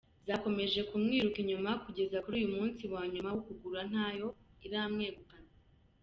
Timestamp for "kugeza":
1.83-2.17